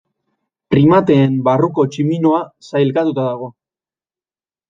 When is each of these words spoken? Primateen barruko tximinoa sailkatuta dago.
Primateen 0.75 1.35
barruko 1.49 1.85
tximinoa 1.95 2.41
sailkatuta 2.69 3.27
dago. 3.29 3.51